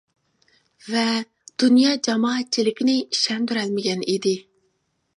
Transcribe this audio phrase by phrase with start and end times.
[0.93, 1.03] ۋە
[1.65, 4.37] دۇنيا جامائەتچىلىكىنى ئىشەندۈرەلمىگەن ئىدى.